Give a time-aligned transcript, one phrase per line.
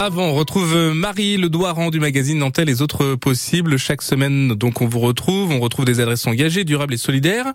[0.00, 3.78] Avant, on retrouve Marie Le Doiran du magazine Nantais Les Autres Possibles.
[3.78, 5.50] Chaque semaine, donc, on vous retrouve.
[5.50, 7.52] On retrouve des adresses engagées, durables et solidaires.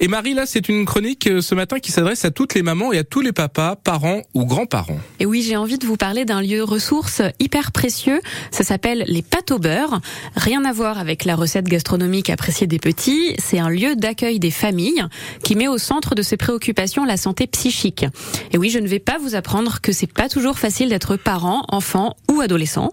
[0.00, 2.92] Et Marie, là, c'est une chronique euh, ce matin qui s'adresse à toutes les mamans
[2.92, 4.98] et à tous les papas, parents ou grands-parents.
[5.20, 8.20] Et oui, j'ai envie de vous parler d'un lieu ressource hyper précieux.
[8.50, 10.00] Ça s'appelle les pâtes au beurre.
[10.34, 13.36] Rien à voir avec la recette gastronomique appréciée des petits.
[13.38, 15.04] C'est un lieu d'accueil des familles
[15.44, 18.04] qui met au centre de ses préoccupations la santé psychique.
[18.50, 21.62] Et oui, je ne vais pas vous apprendre que c'est pas toujours facile d'être parent,
[21.84, 22.92] enfant ou adolescent.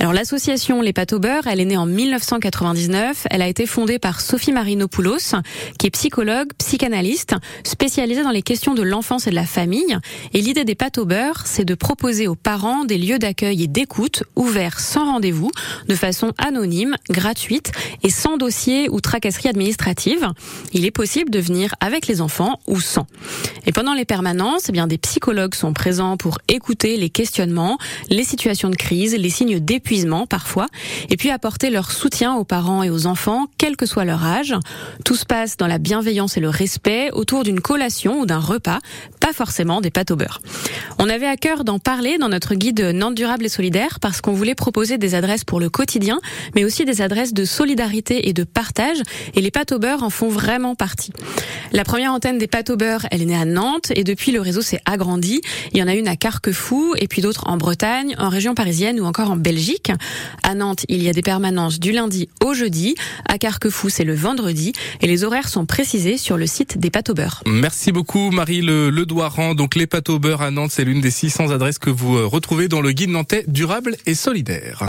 [0.00, 3.26] Alors l'association Les Pâtes au beurre, elle est née en 1999.
[3.28, 5.34] Elle a été fondée par Sophie Marinopoulos,
[5.78, 9.98] qui est psychologue, psychanalyste, spécialisée dans les questions de l'enfance et de la famille.
[10.32, 13.66] Et l'idée des pâtes au beurre, c'est de proposer aux parents des lieux d'accueil et
[13.66, 15.50] d'écoute ouverts sans rendez-vous,
[15.86, 17.70] de façon anonyme, gratuite
[18.02, 20.28] et sans dossier ou tracasserie administrative.
[20.72, 23.06] Il est possible de venir avec les enfants ou sans.
[23.66, 27.76] Et pendant les permanences, eh bien des psychologues sont présents pour écouter les questionnements,
[28.08, 29.89] les situations de crise, les signes d'épuisement
[30.28, 30.68] parfois,
[31.08, 34.54] et puis apporter leur soutien aux parents et aux enfants, quel que soit leur âge.
[35.04, 38.78] Tout se passe dans la bienveillance et le respect autour d'une collation ou d'un repas,
[39.20, 40.40] pas forcément des pâtes au beurre.
[40.98, 44.32] On avait à cœur d'en parler dans notre guide Nantes durable et solidaire parce qu'on
[44.32, 46.20] voulait proposer des adresses pour le quotidien,
[46.54, 48.98] mais aussi des adresses de solidarité et de partage,
[49.34, 51.12] et les pâtes au beurre en font vraiment partie.
[51.72, 54.40] La première antenne des pâtes au beurre, elle est née à Nantes, et depuis le
[54.40, 55.40] réseau s'est agrandi.
[55.72, 59.00] Il y en a une à Carquefou, et puis d'autres en Bretagne, en région parisienne
[59.00, 59.92] ou encore en Belgique.
[60.42, 62.94] À Nantes, il y a des permanences du lundi au jeudi.
[63.28, 64.72] À Carquefou, c'est le vendredi.
[65.00, 67.42] Et les horaires sont précisés sur le site des pâtes au beurre.
[67.46, 68.90] Merci beaucoup Marie Le,
[69.54, 72.24] Donc les pâtes au beurre à Nantes, c'est l'une des 600 adresses que vous euh,
[72.24, 74.78] retrouvez dans le guide nantais durable et solidaire.